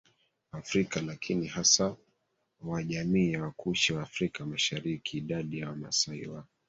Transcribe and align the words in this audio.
Afrika 0.51 1.01
lakini 1.01 1.47
hasa 1.47 1.95
wa 2.61 2.83
jamii 2.83 3.31
ya 3.31 3.43
Wakushi 3.43 3.93
wa 3.93 4.03
Afrika 4.03 4.45
MasharikiIdadi 4.45 5.59
ya 5.59 5.69
Wamasai 5.69 6.27
wa 6.27 6.43